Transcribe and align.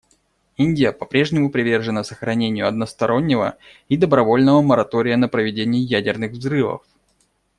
Индия 0.57 0.91
по-прежнему 0.93 1.51
привержена 1.51 2.03
сохранению 2.03 2.67
одностороннего 2.67 3.59
и 3.87 3.97
добровольного 3.97 4.63
моратория 4.63 5.15
на 5.15 5.27
проведение 5.27 5.83
ядерных 5.83 6.31
взрывов. 6.31 6.81